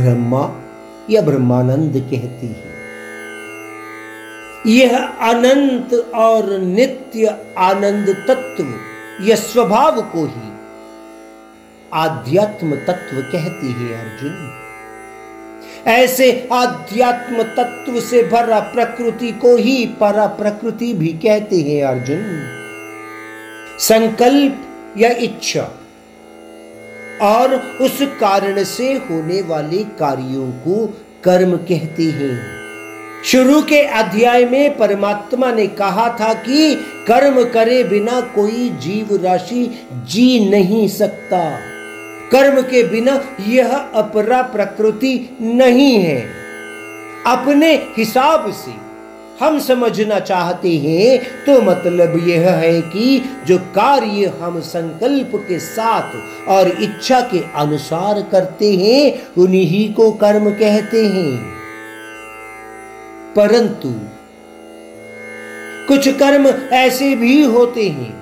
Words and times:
ब्रह्मा 0.00 0.62
या 1.10 1.22
ब्रह्मानंद 1.22 1.92
कहती 1.96 2.46
है। 2.46 2.76
यह 4.66 4.98
अनंत 5.06 6.12
और 6.14 6.58
नित्य 6.58 7.38
आनंद 7.58 8.24
तत्व 8.28 8.95
यह 9.20 9.36
स्वभाव 9.36 10.02
को 10.02 10.24
ही 10.26 10.52
आध्यात्म 11.92 12.76
तत्व 12.76 13.20
कहती 13.20 13.72
है 13.72 14.00
अर्जुन। 14.00 14.62
ऐसे 15.86 16.48
आध्यात्म 16.52 17.42
तत्व 17.42 18.00
से 18.00 18.22
भरा 18.22 18.60
प्रकृति 18.60 19.32
को 19.32 19.56
ही 19.56 19.86
परा 19.86 20.26
प्रकृति 20.26 20.94
भी 20.94 21.08
कहते 21.08 21.56
हैं 21.56 21.84
अर्जुन। 21.84 22.46
संकल्प 23.78 24.64
या 24.98 25.10
इच्छा 25.10 25.70
और 27.22 27.54
उस 27.80 27.98
कारण 28.02 28.64
से 28.64 28.92
होने 28.92 29.42
वाले 29.42 29.84
कार्यों 29.84 30.50
को 30.50 30.86
कर्म 31.24 31.56
कहते 31.56 32.02
हैं। 32.02 32.65
शुरू 33.24 33.60
के 33.62 33.80
अध्याय 33.82 34.44
में 34.44 34.76
परमात्मा 34.76 35.50
ने 35.52 35.66
कहा 35.66 36.08
था 36.20 36.32
कि 36.34 36.74
कर्म 37.08 37.44
करे 37.44 37.84
बिना 37.84 38.20
कोई 38.20 38.68
जीव 38.68 39.08
राशि 39.24 39.88
जी 39.92 40.48
नहीं 40.50 40.88
सकता। 40.88 41.40
कर्म 42.32 42.60
के 42.62 42.82
बिना 42.82 43.20
यह 43.48 43.76
अपरा 43.76 44.42
प्रकृति 44.42 45.38
नहीं 45.40 45.92
है। 45.94 46.20
अपने 47.26 47.74
हिसाब 47.98 48.52
से 48.52 48.74
हम 49.44 49.58
समझना 49.58 50.18
चाहते 50.20 50.76
हैं 50.76 51.18
तो 51.44 51.60
मतलब 51.62 52.28
यह 52.28 52.50
है 52.50 52.80
कि 52.82 53.22
जो 53.46 53.58
कार्य 53.58 54.32
हम 54.40 54.60
संकल्प 54.60 55.32
के 55.48 55.58
साथ 55.58 56.48
और 56.48 56.68
इच्छा 56.68 57.20
के 57.20 57.42
अनुसार 57.56 58.22
करते 58.32 58.72
हैं, 58.76 59.26
उन्हीं 59.38 59.92
को 59.94 60.10
कर्म 60.12 60.50
कहते 60.50 61.06
हैं। 61.06 61.56
परंतु 63.36 63.90
कुछ 65.88 66.08
कर्म 66.08 66.46
ऐसे 66.74 67.16
भी 67.16 67.44
होते 67.44 67.88
हैं 67.88 68.12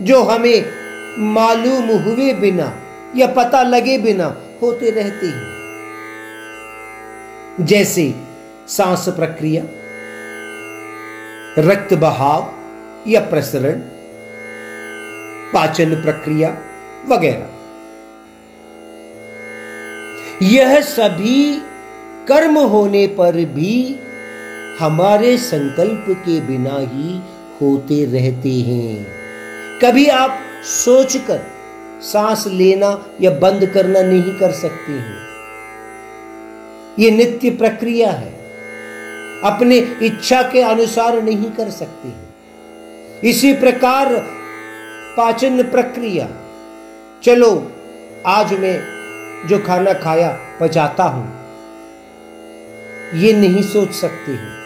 जो 0.00 0.22
हमें 0.22 0.64
मालूम 1.18 1.88
हुए 1.98 2.32
बिना 2.32 2.68
या 3.16 3.26
पता 3.26 3.62
लगे 3.62 3.98
बिना 3.98 4.26
होते 4.62 4.90
रहते 4.90 5.26
हैं। 5.26 5.50
जैसे 7.60 8.14
सांस 8.68 9.08
प्रक्रिया, 9.08 9.62
रक्त 11.58 11.94
बहाव 11.94 12.52
या 13.06 13.20
प्रसरण, 13.20 13.80
पाचन 15.52 15.94
प्रक्रिया 16.02 16.50
वगैरह। 17.08 17.48
यह 20.42 20.80
सभी 20.80 21.62
कर्म 22.28 22.58
होने 22.58 23.06
पर 23.06 23.32
भी 23.32 23.98
हमारे 24.80 25.38
संकल्प 25.38 26.04
के 26.08 26.40
बिना 26.40 26.78
ही 26.78 27.20
होते 27.62 28.04
रहते 28.04 28.50
हैं। 28.50 29.06
कभी 29.84 30.06
आप 30.06 30.38
सोचकर 30.64 31.40
सांस 32.02 32.44
लेना 32.46 33.06
या 33.20 33.30
बंद 33.30 33.66
करना 33.66 34.02
नहीं 34.02 34.38
कर 34.38 34.52
सकते 34.52 34.92
हैं। 34.92 35.16
ये 36.98 37.10
नित्य 37.10 37.50
प्रक्रिया 37.50 38.10
है। 38.10 38.32
अपने 39.44 39.76
इच्छा 39.78 40.42
के 40.42 40.60
अनुसार 40.60 41.22
नहीं 41.22 41.50
कर 41.50 41.70
सकते 41.70 42.08
हैं। 42.08 42.34
इसी 43.24 43.52
प्रकार 43.52 44.14
पाचन 45.16 45.62
प्रक्रिया। 45.62 46.28
चलो, 47.22 47.72
आज 48.26 48.52
मैं 48.52 48.82
जो 49.48 49.58
खाना 49.58 49.92
खाया, 49.92 50.38
पचाता 50.60 51.04
हूँ। 51.04 51.41
ये 53.14 53.32
नहीं 53.32 53.62
सोच 53.62 53.92
सकते 53.92 54.32
हैं। 54.32 54.60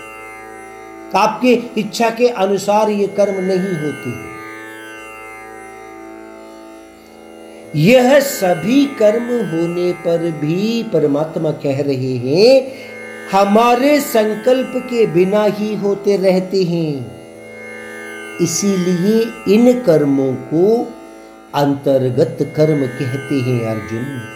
आपके 1.15 1.53
इच्छा 1.81 2.11
के 2.11 2.29
अनुसार 2.29 2.91
ये 2.91 3.07
कर्म 3.07 3.35
नहीं 3.35 3.77
होती 3.79 4.15
यह 7.81 8.21
सभी 8.21 8.85
कर्म 8.87 9.25
होने 9.25 9.93
पर 9.93 10.31
भी 10.31 10.83
परमात्मा 10.83 11.51
कह 11.51 11.83
रहे 11.83 12.17
हैं, 12.17 12.73
हमारे 13.33 14.01
संकल्प 14.01 14.73
के 14.77 15.07
बिना 15.07 15.45
ही 15.45 15.75
होते 15.75 16.17
रहते 16.17 16.63
हैं। 16.63 17.17
इसीलिए 18.41 19.21
इन 19.55 19.81
कर्मों 19.81 20.33
को 20.35 20.93
अंतर्गत 21.55 22.39
कर्म 22.57 22.87
कहते 22.87 23.41
हैं 23.41 23.61
अर्जुन। 23.67 24.36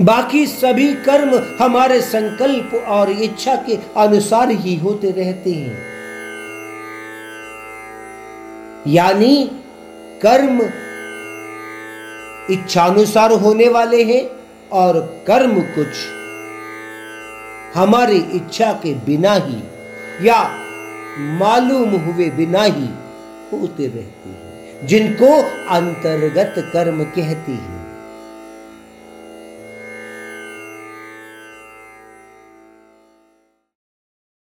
बाकी 0.00 0.46
सभी 0.46 0.92
कर्म 1.04 1.34
हमारे 1.60 2.00
संकल्प 2.00 2.74
और 2.88 3.10
इच्छा 3.10 3.54
के 3.56 3.78
अनुसार 3.96 4.50
ही 4.50 4.76
होते 4.76 5.10
रहते 5.10 5.52
हैं। 5.52 5.78
यानी 8.86 9.50
कर्म 10.22 10.60
इच्छानुसार 12.50 13.32
होने 13.32 13.68
वाले 13.68 14.02
हैं 14.04 14.24
और 14.72 14.98
कर्म 15.26 15.60
कुछ 15.74 15.88
हमारी 17.74 18.16
इच्छा 18.34 18.72
के 18.72 18.94
बिना 18.94 19.34
ही 19.34 19.62
या 20.28 20.42
मालूम 21.38 21.90
हुए 21.96 22.30
बिना 22.30 22.62
ही 22.62 22.88
होते 23.52 23.86
रहते 23.86 24.28
हैं, 24.28 24.86
जिनको 24.86 25.32
अंतर्गत 25.74 26.54
कर्म 26.72 27.04
कहते 27.04 27.52
हैं। 27.52 27.81